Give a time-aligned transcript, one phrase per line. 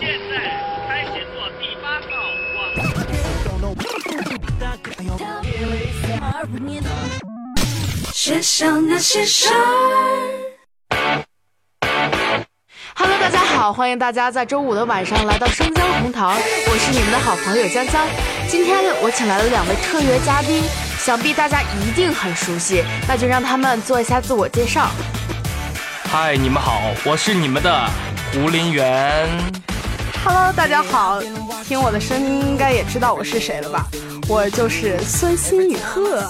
[0.00, 0.36] 现在
[0.88, 2.06] 开始做第八套
[2.56, 2.58] 网。
[8.12, 9.54] 世上那些事儿。
[12.96, 18.06] Hello，大家好，欢迎大家在周五的晚上来到生姜红桃，我是你们的好朋友江江。
[18.48, 20.62] 今天我请来了两位特约嘉宾，
[20.98, 24.90] 想必大家一定很熟悉，那就让他们做一下自我介绍。
[26.10, 27.88] 嗨，你们好，我是你们的
[28.32, 29.28] 胡林元。
[30.26, 31.20] Hello，大家好，
[31.68, 33.86] 听我的声音应该也知道我是谁了吧？
[34.26, 36.24] 我就是孙心雨鹤。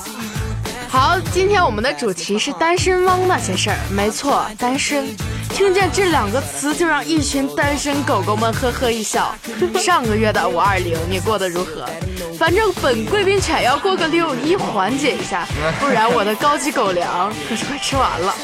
[0.89, 3.77] 好，今天我们的主题是单身汪那些事儿。
[3.93, 5.07] 没错，单身。
[5.51, 9.33] 听见这两个词，就让一群单身狗狗们呵呵一笑。
[9.77, 11.87] 上个月的五二零，你过得如何？
[12.37, 15.47] 反正本贵宾犬要过个六一缓解一下，
[15.79, 18.35] 不然我的高级狗粮可是快吃完了。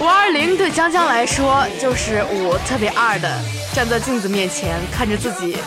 [0.00, 3.38] 五二零对江江来说就是五特别二的，
[3.74, 5.58] 站在镜子面前看着自己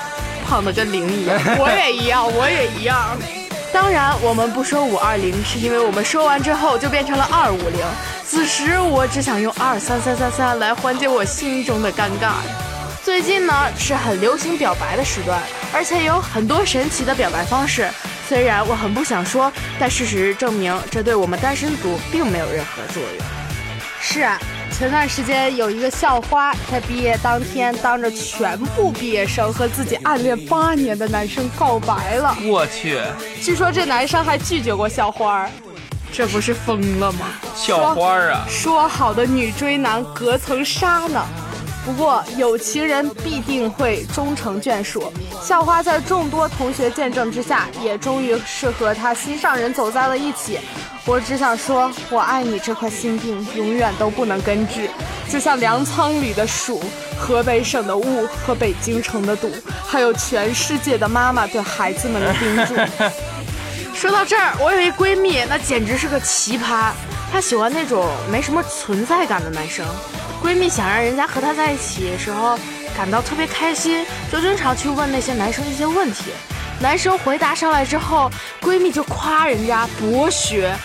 [0.44, 1.40] 胖的跟零一样。
[1.60, 3.16] 我也一样，我也一样。
[3.72, 7.86] 当然，我们不说五二零，是因为我们说完之后就变成了二五零。
[8.26, 12.34] 此时我只想用二三三三三来缓解我心中的尴尬。
[13.04, 15.40] 最近呢是很流行表白的时段，
[15.72, 17.88] 而且有很多神奇的表白方式。
[18.28, 23.43] 虽然我很不想说，但事实证明这对我们单身族并没有任何作用。
[24.06, 24.38] 是啊，
[24.70, 32.36] 前段时间有一个校花，在毕业当天当着全部毕业生和自己暗恋八年的男生告白了。
[32.46, 33.00] 我去，
[33.42, 35.50] 据说这男生还拒绝过校花，
[36.12, 37.28] 这不是疯了吗？
[37.56, 38.46] 校花啊！
[38.50, 41.26] 说好的女追男隔层纱呢？
[41.86, 45.12] 不过有情人必定会终成眷属。
[45.42, 50.60] 校花在众多同学见证之下，也终于是和她心上人走在了一起。
[51.06, 54.90] 我只想说，我爱你这块心病永远都不能根治，
[55.30, 56.82] 就像粮仓里的鼠、
[57.20, 59.52] 河北省的雾和北京城的堵，
[59.86, 62.76] 还有全世界的妈妈对孩子们的叮嘱。
[63.94, 66.92] 说到这儿，我有一闺蜜，那简直是个奇葩。
[67.34, 69.86] 她喜欢那种没什么存在感的男生。
[70.44, 72.60] 闺蜜想让人家和她在一起的时候
[72.98, 76.26] 感到特别开心，就经常去问那些男生一些问题。
[76.82, 78.30] 男生回答上来之后，
[78.62, 80.76] 闺蜜就夸人家博学、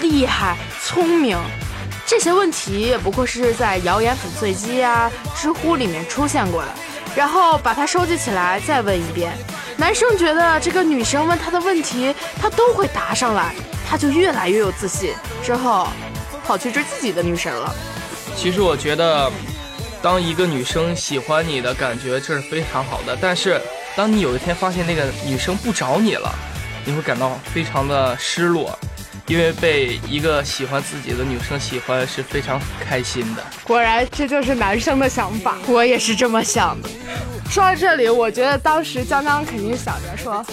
[0.00, 1.36] 厉害、聪明。
[2.06, 6.68] 这些问题也不过是在谣言粉碎机啊、知乎里面出现过的，
[7.16, 9.32] 然后把它收集起来再问一遍。
[9.76, 13.52] 男生觉得这个女生问他的问题，他都会答上来，
[13.86, 15.12] 他就越来越有自信，
[15.42, 15.88] 之后
[16.46, 17.74] 跑去追自己的女神了。
[18.40, 19.28] 其实我觉得，
[20.00, 23.18] 当一个女生喜欢你的感觉，这是非常好的。
[23.20, 23.60] 但是，
[23.96, 26.32] 当你有一天发现那个女生不找你了，
[26.84, 28.78] 你会感到非常的失落，
[29.26, 33.42] 因为被一个喜欢自己的女生喜欢是非常开心的。
[33.64, 35.56] 果然，这就是男生的想法。
[35.66, 36.88] 我也是这么想的。
[37.50, 40.46] 说到这里，我觉得当时江江肯定想着说：“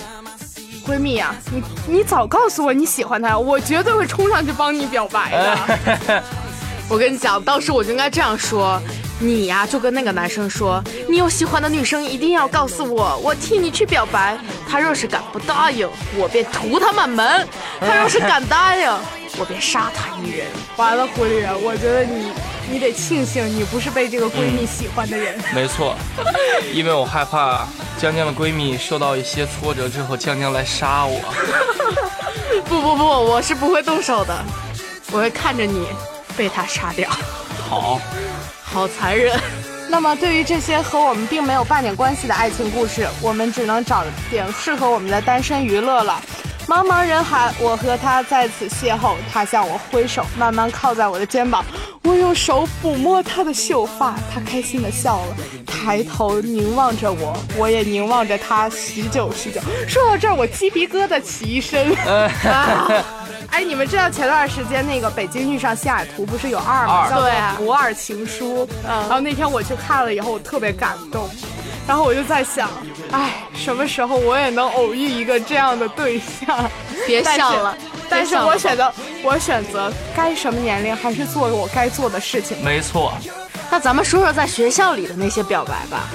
[0.87, 6.23] 闺蜜呀、你你早告诉我你喜欢他，我绝对会冲上去帮你表白的。
[6.87, 8.79] 我跟你讲，当时我就应该这样说：
[9.19, 14.37] 你呀，就跟那个男生说，你有喜欢的女生一定要告诉我，我替你去表白。
[14.69, 17.43] 他若是敢不答应，我便屠他满门；
[17.79, 18.87] 他若是敢答应，
[19.39, 20.47] 我便杀他一人。
[20.77, 22.31] 完了，狐狸人，我觉得你
[22.69, 25.35] 你得庆幸你不是被这个闺蜜喜欢的人。
[25.55, 25.95] 没错，
[26.71, 27.67] 因为我害怕
[27.97, 31.19] 江江的闺蜜受到一些挫折之后，江江来杀我。
[32.69, 34.37] 不不不，我是不会动手的，
[35.11, 35.87] 我会看着你
[36.37, 37.09] 被他杀掉。
[37.69, 37.99] 好，
[38.63, 39.39] 好残忍。
[39.87, 46.21] 那么，对于这些和我们并没有半点关系的爱情故事，我们只能找点适合我们的单身娱乐了。
[46.67, 51.63] 茫茫人海，我和他在此邂逅，他向我挥手，慢慢靠在我的肩膀，
[52.01, 55.37] 我用手抚摸他的秀发，他开心的笑了，
[55.67, 59.61] 抬头凝望着我，我也凝望着他，许久许久。
[59.87, 61.93] 说到这儿，我鸡皮疙瘩起一身。
[62.45, 62.87] 啊
[63.51, 67.03] 哎，你们知道前段时间那个《北京遇上西雅图》不是有二吗？
[67.03, 68.67] 二叫做对啊《不二情书》。
[68.83, 71.29] 然后那天我去看了以后，我特别感动。
[71.87, 72.69] 然后我就在想，
[73.11, 76.69] 哎，什么时候我也能偶遇一个这样的对象？
[77.05, 77.77] 别想了，
[78.09, 78.91] 但是我选择，
[79.23, 82.57] 我选择该什么年龄还是做我该做的事情。
[82.63, 83.13] 没错。
[83.69, 86.07] 那咱们说说在学校里的那些表白吧。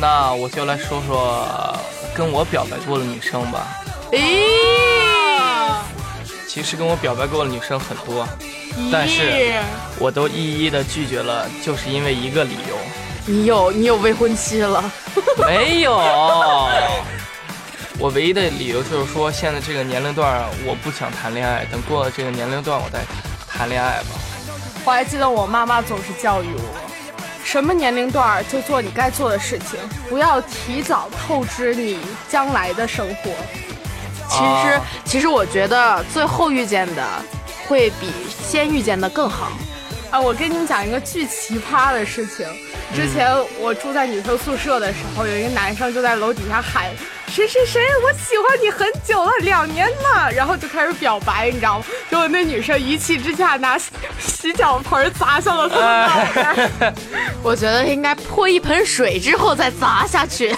[0.00, 1.46] 那我就来说说
[2.14, 3.66] 跟我表白过的女生吧。
[4.12, 4.18] 咦，
[6.48, 8.26] 其实跟我表白过的女生很多，
[8.90, 9.52] 但是咦
[9.98, 12.76] 我都一一的拒绝了，就是因为一个理由，
[13.30, 14.82] 你有你有未婚妻了？
[15.46, 15.96] 没有。
[17.98, 22.98] 我唯一的理由就是说，现在这个年龄段我不想谈恋爱，等过了这个年龄段我再
[23.46, 24.18] 谈恋爱吧。
[24.84, 26.64] 我还记得我妈妈总是教育我，
[27.44, 29.78] 什么年龄段就做你该做的事情，
[30.08, 33.30] 不要提早透支你将来的生活。
[34.28, 37.06] 其实，啊其实我觉得最后遇见的
[37.68, 38.10] 会比
[38.42, 39.52] 先遇见的更好。
[40.10, 42.46] 啊，我跟你们讲一个巨奇葩的事情。
[42.94, 46.90] 之前我住在女生宿舍的时候，有一个男生就在楼底下喊
[47.28, 51.84] ：“谁谁谁，我喜欢你很久了，两年了。”然后就开始表白，你知道吗？
[52.10, 56.94] 结果那女生一气之下拿洗 洗脚盆砸向了他的脑袋。
[57.42, 60.54] 我觉得应该泼一盆水之后再砸下去。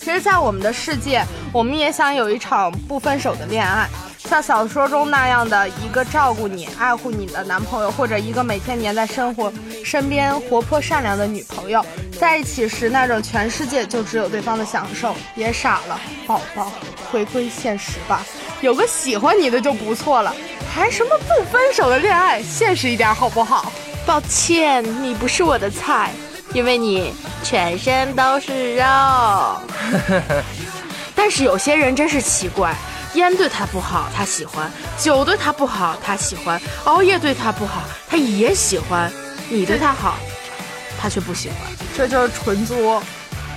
[0.00, 3.88] 其实，在我们的世界，我们也想有一场不分手的恋爱，
[4.30, 9.52] 像小说中那样的一个照顾你、爱护你的男朋友，或者一个每天黏在生活
[9.84, 11.84] 身边、活泼善良的女朋友。
[12.16, 15.16] 在一起时，那种全世界就只有对方的享受。
[15.34, 15.98] 别傻了，
[16.28, 16.70] 宝宝，
[17.10, 18.24] 回归现实吧。
[18.60, 20.32] 有个喜欢你的就不错了，
[20.72, 22.40] 谈什么不分手的恋爱？
[22.40, 23.72] 现实一点好不好？
[24.06, 26.12] 抱歉，你不是我的菜，
[26.54, 27.12] 因为你
[27.42, 28.84] 全身都是肉。
[31.16, 32.72] 但是有些人真是奇怪，
[33.14, 34.68] 烟对他不好，他喜欢；
[34.98, 39.10] 酒对他不好，他喜欢；熬夜对他不好，他也喜欢。
[39.48, 40.16] 你对他好，
[41.00, 41.56] 他却不喜欢。
[41.96, 43.02] 这就是纯作。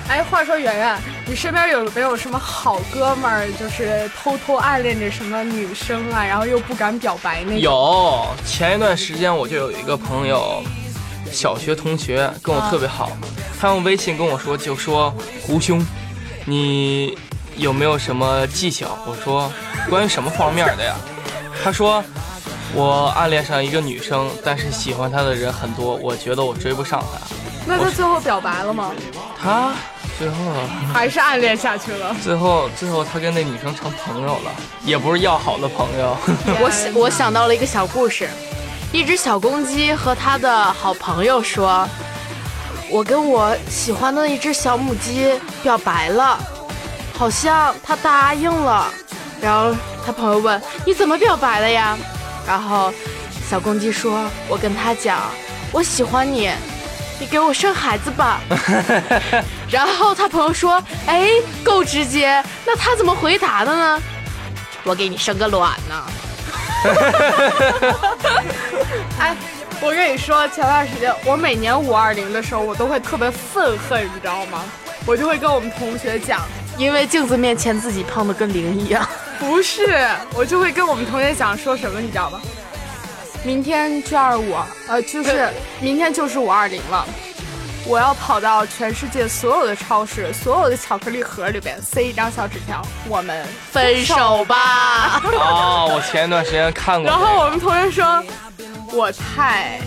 [0.10, 7.60] 哎，话说圆圆，你身边有没有什么好哥们儿，就是偷偷暗恋着什么女生啊，然后又不敢表白那种？
[7.60, 10.62] 有，前一段时间我就有一个朋友，
[11.32, 13.12] 小学同学跟我特别好，
[13.62, 15.86] 他用微信跟我说，就说胡兄，
[16.44, 17.18] 你
[17.58, 18.98] 有没有什么技巧？
[19.06, 19.52] 我说
[19.90, 20.96] 关于什么方面的呀？
[21.64, 22.04] 他说
[22.74, 27.36] 我暗恋上一个女生，但是喜欢她的人很多，我觉得我追不上她。
[27.66, 28.92] 那他最后表白了吗？
[29.42, 29.72] 他
[30.20, 30.36] 最后
[30.94, 32.16] 还是暗恋下去了？
[32.22, 34.52] 最后最后他跟那女生成朋友了，
[34.84, 36.18] 也不是要好的朋友。
[36.62, 38.28] 我想我想到了一个小故事，
[38.92, 41.88] 一只小公鸡和他的好朋友说
[42.92, 46.38] ：“我跟我喜欢的一只小母鸡表白了，
[47.14, 48.92] 好像他答应了。”
[49.42, 49.74] 然后
[50.06, 51.98] 他朋友问：“你怎么表白的呀？”
[52.46, 52.94] 然后
[53.50, 55.20] 小公鸡说：“我跟他讲，
[55.72, 56.52] 我喜欢你。”
[57.20, 58.42] 你给我生孩子吧，
[59.70, 61.30] 然后他朋友说：“哎，
[61.64, 64.02] 够直接。”那他怎么回答的呢？
[64.84, 66.04] 我给你生个卵呢。
[69.20, 69.34] 哎，
[69.80, 74.62] 我跟你说，前段时间我每年五二零的时候，我都会特别愤恨，你知道吗？
[75.06, 76.42] 我就会跟我们同学讲，
[76.78, 79.08] 因为镜子面前自己胖的跟零一样。
[79.40, 82.40] 不是，我就会跟我们同学讲说什么，你知道吗？
[83.44, 84.56] 明天 G 二五，
[84.88, 85.50] 呃，就是
[85.82, 87.06] 明天就是五二零了。
[87.86, 95.22] 我要跑到全世界所有的超市、所有的巧克力盒里边塞一张小纸条，我们分手吧。
[95.26, 98.24] 哦，我前一段时间看过、 然后我们同学说，
[98.94, 99.82] 我太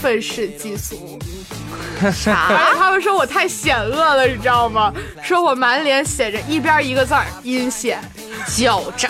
[0.00, 1.18] 愤世嫉俗，
[2.02, 2.48] 而 啥？
[2.48, 4.92] 且他们说我太险恶了，你知道吗？
[5.22, 8.00] 说我满脸写着一边一个字儿阴险。
[8.48, 9.08] 狡诈。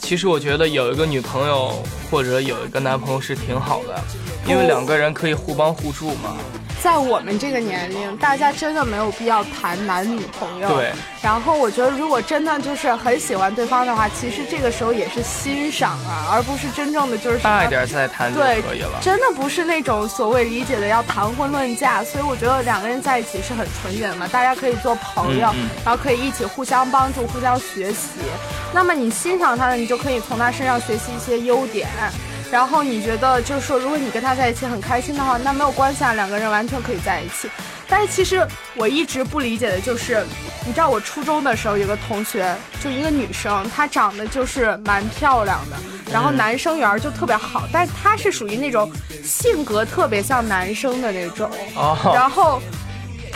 [0.00, 4.00] 其实我觉得有一个女朋友或者有一个男朋友是挺好的，
[4.46, 6.36] 因为两个人可以互帮互助嘛。
[6.86, 10.68] 在我们这个年龄，大家真的没有必要谈男女朋友。
[10.68, 10.92] 对。
[11.20, 19.00] 然后我觉得，如果真的就是很喜欢对方的话，其实这个时候也是欣赏啊，而不是真正的就是大一点再谈就对可以了。
[19.02, 28.10] 真的不是那种所谓理解的要谈婚论嫁，所以我觉得两个人在一起是很纯洁的嘛，大家可以做朋友，嗯嗯然后可以一起互相帮助、互相学习。
[28.72, 31.88] 那么你欣赏他的，你就可以从他身上学习一些优点。
[32.50, 37.50] 然后你觉得就是说，如果你跟他在一起很开心的话，那没有关系啊，两个人完全可以在一起。
[37.88, 40.24] 但是其实我一直不理解的就是，
[40.64, 45.76] 你知道我初中的时候有个同学，就一个女生，她长得就是蛮漂亮的，
[46.12, 48.90] 然后男生缘就特别好，但是她是属于那种
[49.24, 52.60] 性格特别像男生的那种，哦，然后。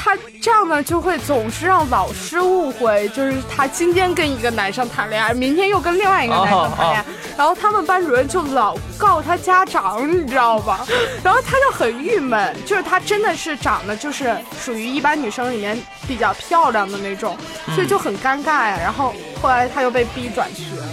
[0.03, 7.05] 她这样呢，就会总是让老师误会，就是他今天跟一个男生谈恋爱，明天又跟另外一个男生谈恋爱，
[7.37, 10.87] 然后他们班主任就老告他家长，你知道吧？
[11.23, 15.79] 然后他就很郁闷，就是他真的是长得就是属于一般女生里面
[16.09, 17.37] 比较漂亮的那种，
[17.75, 18.79] 所以就很尴尬呀。
[18.81, 20.87] 然后后来他又被逼转学了，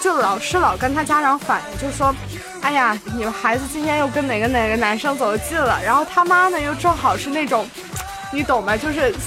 [0.00, 2.12] 就老师老跟他家长反映，就说。
[2.62, 7.66] 哎呀，你们孩子今天又跟哪个哪个男生走得近了，然后他妈呢又正好是那种，
[8.32, 8.76] 你懂吗？
[8.76, 9.18] 就是思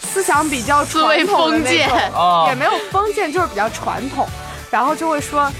[0.00, 4.26] 思想比较思维传统的封建那种哦也没有封建，就是比较传统，
[4.70, 5.52] 然后就会说啊，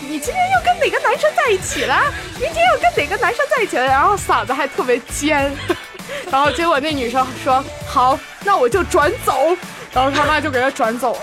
[0.00, 2.00] 你今天又跟哪个男生在一起了？
[2.40, 3.84] 明天又跟哪个男生在一起了？
[3.84, 5.54] 然后嗓子还特别尖，
[6.30, 9.54] 然后结果那女生说好，那我就转走，
[9.92, 11.20] 然后他妈就给她转走了。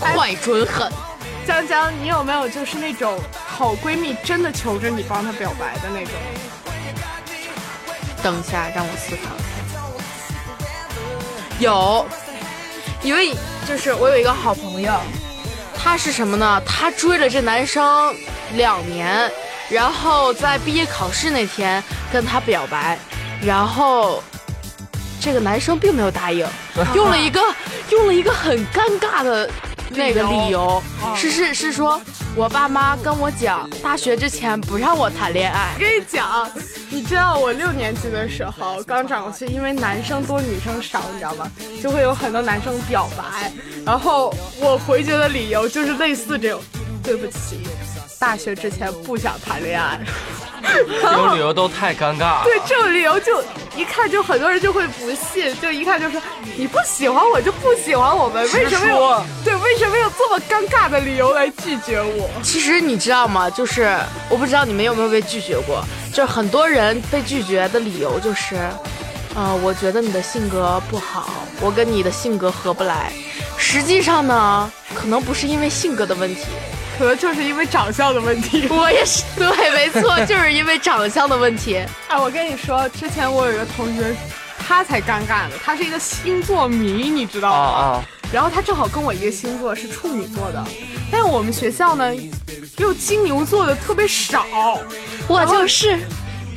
[0.00, 0.90] 坏准狠。
[1.46, 6.12] 江江，你有没有就是那种好闺蜜真的求着你帮她表白的那种？
[8.24, 9.68] 等一下，让我思考一下。
[11.58, 12.06] 有，
[13.02, 13.34] 因为
[13.68, 14.90] 就是我有一个好朋友，
[15.76, 16.58] 他是什么呢？
[16.64, 18.14] 他追了这男生
[18.54, 19.30] 两年，
[19.68, 22.98] 然后在毕业考试那天跟他表白，
[23.42, 24.22] 然后
[25.20, 26.46] 这个男生并没有答应，
[26.96, 27.42] 用了一个
[27.90, 29.50] 用了一个很尴尬的
[29.90, 30.82] 那个理由，
[31.14, 32.00] 是是是说，
[32.34, 35.78] 我爸妈跟我讲，大学之前不让我谈恋爱我。
[35.78, 36.50] 跟你讲，
[36.94, 41.50] 你知道我六年级的时候刚转过去，因为男生多女生少，你知道吗？
[41.82, 43.52] 就会有很多男生表白，
[43.84, 46.60] 然后我回绝的理由就是类似这种，
[47.02, 47.66] 对不起，
[48.20, 50.00] 大学之前不想谈恋爱。
[50.64, 52.42] 这种理由都太尴尬了。
[52.44, 53.42] 对，这种理由就
[53.76, 56.22] 一看就很多人就会不信，就一看就说
[56.56, 62.30] 你不喜欢我就不喜欢我们，为什么对为什么有这么尴尬的理由来拒绝我？
[62.44, 63.50] 其实你知道吗？
[63.50, 63.98] 就是
[64.30, 68.54] 我不知道你们有没有被拒绝过，就是很多人被拒绝的理由就是，
[69.34, 71.28] 呃，我觉得你的性格不好，
[71.60, 73.10] 我跟你的性格合不来。
[73.58, 76.42] 实际上呢，可能不是因为性格的问题，
[76.96, 78.68] 可能就是因为长相的问题。
[78.68, 81.84] 我也是， 对，没错， 就是因为长相的问题。
[82.06, 84.14] 哎，我跟你说，之前我有一个同学，
[84.56, 87.78] 他才尴尬呢，他是一个星座迷，你知道啊吗？
[87.80, 88.04] 啊，
[88.34, 90.64] 然后他正好跟我一个星座，是处女座的，
[91.08, 92.12] 但是我们学校呢，
[92.78, 94.44] 又金牛座的特别少，
[95.28, 95.96] 我就是，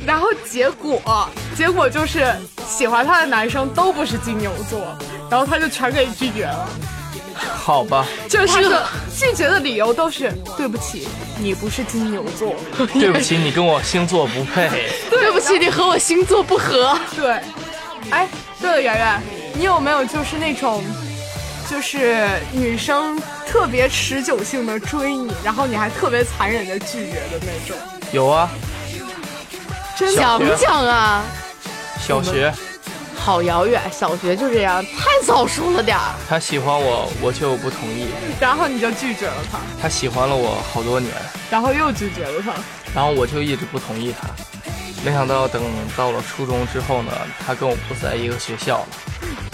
[0.04, 2.34] 然后结果结果就是
[2.68, 4.80] 喜欢他的男生都不是金牛座，
[5.30, 6.68] 然后他就全给拒绝了，
[7.36, 11.06] 好吧，就是他的拒绝的理由都是对不起，
[11.38, 12.56] 你不是金牛座，
[12.92, 14.68] 对不起，你跟我星座不配。
[15.08, 16.98] 对不起，你和我星座不合。
[17.14, 17.40] 对，
[18.10, 18.28] 哎，
[18.60, 19.22] 对了，圆圆，
[19.54, 20.82] 你有没有就是那种，
[21.68, 27.76] 就是女生特别持久性的追你，然后你还特别残忍的拒绝的那种？
[28.10, 28.48] 有啊，
[29.94, 30.22] 真的？
[30.22, 31.22] 讲讲啊，
[32.00, 32.50] 小学
[33.18, 36.14] 好遥远，小学就这样，太早熟了点儿。
[36.26, 38.06] 他喜欢我，我就不同意。
[38.40, 41.12] 然后你就拒绝了他，他喜欢了我好多年，
[41.50, 42.54] 然后又拒绝了他。
[42.94, 44.26] 然后我就一直不同意他。
[45.04, 45.62] 没想到等
[45.94, 47.12] 到了初中之后呢，
[47.46, 48.86] 他跟我不在一个学校了。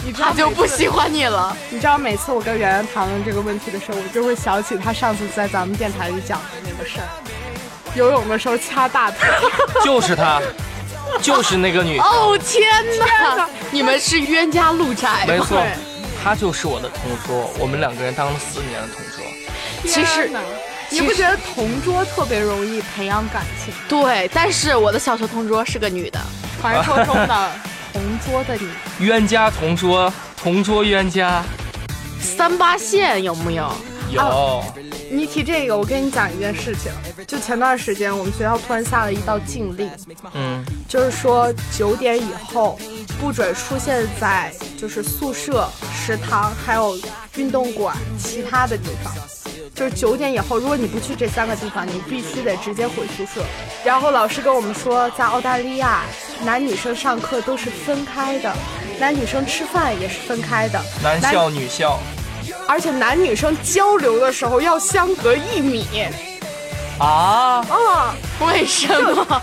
[0.05, 1.57] 你知道他就不喜欢你了。
[1.71, 7.09] 你知道每次我跟圆圆谈论这个问题的时候，我就会想起他上次在咱们电台里讲的那个事儿，
[7.95, 9.27] 游泳的时候掐大腿。
[9.83, 10.43] 就是他，
[11.23, 13.49] 就是那个女，哦天哪哪！
[13.71, 15.25] 你们是冤家路窄？
[15.27, 15.73] 没错对，
[16.23, 19.25] 他就是我的同桌，我们两个人当了四年的同桌。
[19.91, 20.31] 其实
[20.91, 23.73] 你不觉得同桌特别容易培养感情？
[23.89, 26.21] 对，但是我的小学同桌是个女的，
[26.61, 27.51] 传说中的
[27.95, 31.45] 同桌的你，冤家同桌，同桌冤家
[32.21, 33.71] 三八线有木有？
[34.11, 34.65] 有。
[35.13, 36.91] 你提这个，我跟你讲一件事情。
[37.25, 39.89] 就前段时间，我们学校突然下了一道禁令，
[40.33, 42.77] 嗯，就是说九点以后
[43.21, 46.99] 不准出现在就是宿舍、食堂还有
[47.37, 49.15] 运动馆其他的地方。
[49.73, 53.45] 就是九点以后，如果你不去这三个地方，你必须得直接回宿舍。
[53.85, 56.03] 然后老师跟我们说，在澳大利亚，
[56.43, 58.53] 男女生上课都是分开的，
[58.99, 61.99] 男女生吃饭也是分开的，男校女校
[62.67, 65.87] 而且男女生交流的时候要相隔一米。
[66.99, 68.15] 啊，啊，
[68.47, 69.43] 为什么？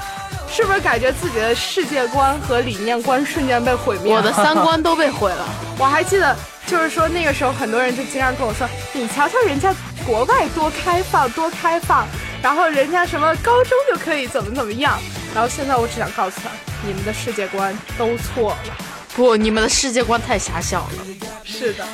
[0.54, 4.18] 是不是感觉自己的世界观和理念观瞬间被毁灭了？
[4.18, 5.46] 我的三观都被毁了。
[5.80, 6.36] 我还记得，
[6.68, 9.74] 就是说那个时候很多人就经常跟我说：“你瞧瞧人家
[10.06, 12.06] 国外多开放，多开放，
[12.42, 15.00] 然后人家什么高中就可以怎么怎么样。”
[15.34, 16.50] 然后现在我只想告诉他，
[16.86, 18.78] 你们的世界观都错了。
[19.16, 21.06] 不，你们的世界观太狭小了。
[21.44, 21.86] 是的，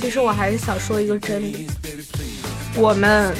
[0.00, 1.66] 其实我还是想说一个真理，
[2.74, 3.34] 我们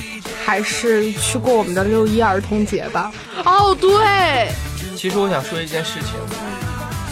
[0.44, 3.12] 还是去过我们的六一儿童节吧。
[3.44, 4.50] 哦，对，
[4.96, 6.10] 其实我想说一件事情，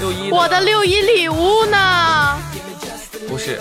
[0.01, 2.39] 六一我的六一礼物呢？
[3.29, 3.61] 不是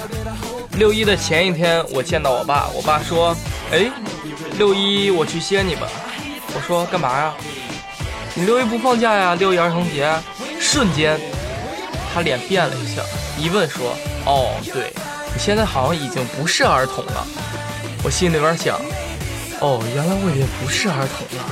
[0.74, 3.36] 六一的前一天，我见到我爸，我爸说
[3.72, 3.92] ：“哎，
[4.58, 5.88] 六一我去接你吧。”
[6.56, 7.34] 我说：“干嘛呀？
[8.38, 9.34] 你六一不放假呀？
[9.34, 10.14] 六一儿童节。”
[10.62, 11.20] 瞬间，
[12.14, 13.02] 他脸变了一下，
[13.38, 14.94] 一问说：“哦，对，
[15.34, 17.26] 你现在好像已经不是儿童了。”
[18.04, 18.80] 我心里边想
[19.62, 21.46] ：“哦，原来我已经不是儿童了。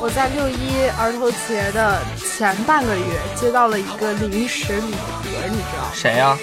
[0.00, 3.04] 我在六一儿童节的前半个月
[3.36, 6.36] 接到了一个临时礼盒，你知道”谁呀、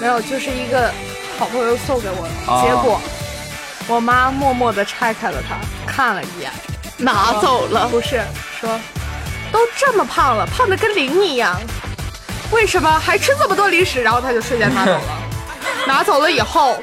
[0.00, 0.20] 没有？
[0.20, 0.92] 就是一个
[1.38, 3.00] 好朋友送给我的，哦结果
[3.88, 5.56] 我妈默默地拆开了它，
[5.90, 6.50] 看了一眼，
[6.98, 7.88] 拿走了。
[7.88, 8.22] 不是
[8.64, 8.80] 说
[9.52, 11.60] 都这么胖了，胖的跟零一样，
[12.50, 14.02] 为什么还吃这么多零食？
[14.02, 15.00] 然后他就瞬间拿走了，
[15.86, 16.78] 拿走了以后，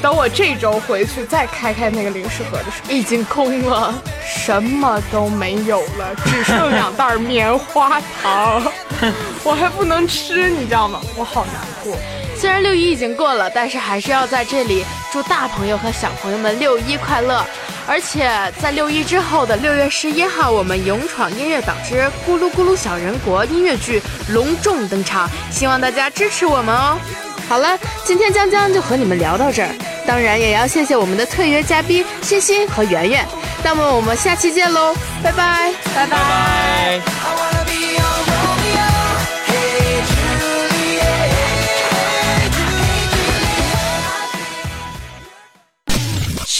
[0.00, 3.92] 等我这周回去再开开那个零食盒的时候，已经空了。
[4.24, 8.62] 什么都没有了，只剩两袋棉花糖，
[9.44, 11.00] 我还不能吃，你知道吗？
[11.16, 11.54] 我好难
[11.84, 11.96] 过。
[12.36, 17.44] 虽然六一已经过了，但是还是要在这里祝大朋友和小朋友们六一快乐。
[17.86, 26.98] 而且在六一之后的六月十一号，我们勇闯音乐岛之咕噜咕噜小人国音乐剧隆重登场，希望大家支持我们哦。
[27.48, 29.74] 好了，今天江江就和你们聊到这儿，
[30.06, 33.26] 当然也要谢谢我们的特约嘉宾欣欣和圆圆。
[33.64, 36.16] 那么我们下期见喽，拜拜，拜拜。
[36.16, 37.21] 拜。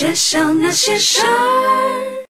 [0.02, 2.11] 学校那些事儿。